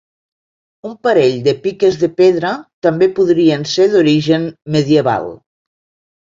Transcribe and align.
Un 0.91 0.93
parell 1.07 1.35
de 1.47 1.51
piques 1.65 1.99
de 2.03 2.09
pedra 2.21 2.53
també 2.87 3.11
podrien 3.19 3.67
ser 3.75 3.87
d'origen 3.93 4.49
medieval. 4.79 5.31